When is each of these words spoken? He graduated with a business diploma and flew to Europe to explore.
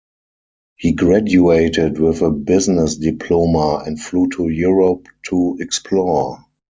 He 0.77 0.93
graduated 0.93 1.99
with 1.99 2.23
a 2.23 2.31
business 2.31 2.95
diploma 2.97 3.83
and 3.85 4.01
flew 4.01 4.29
to 4.29 4.49
Europe 4.49 5.05
to 5.27 5.57
explore. 5.59 6.43